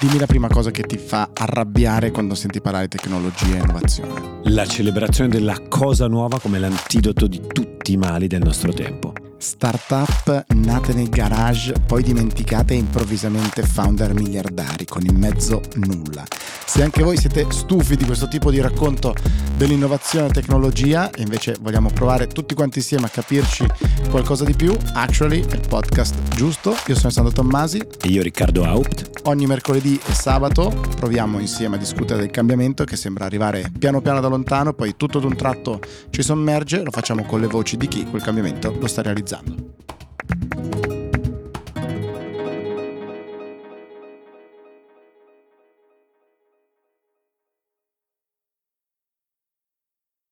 [0.00, 4.38] Dimmi la prima cosa che ti fa arrabbiare quando senti parlare di tecnologia e innovazione.
[4.44, 9.12] La celebrazione della cosa nuova come l'antidoto di tutti i mali del nostro tempo.
[9.36, 16.24] Startup nate nel garage, poi dimenticate e improvvisamente founder miliardari con in mezzo nulla.
[16.64, 19.14] Se anche voi siete stufi di questo tipo di racconto
[19.58, 23.66] dell'innovazione e tecnologia e invece vogliamo provare tutti quanti insieme a capirci
[24.08, 26.74] qualcosa di più, Actually è il podcast giusto.
[26.86, 27.86] Io sono Sandro Tommasi.
[28.00, 29.09] E io Riccardo Haupt.
[29.24, 34.20] Ogni mercoledì e sabato proviamo insieme a discutere del cambiamento che sembra arrivare piano piano
[34.20, 38.04] da lontano, poi tutto d'un tratto ci sommerge, lo facciamo con le voci di chi
[38.04, 39.69] quel cambiamento lo sta realizzando.